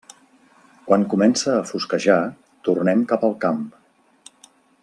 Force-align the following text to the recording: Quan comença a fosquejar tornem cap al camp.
Quan 0.87 1.05
comença 1.11 1.51
a 1.57 1.67
fosquejar 1.73 2.17
tornem 2.69 3.07
cap 3.15 3.29
al 3.29 3.39
camp. 3.47 3.63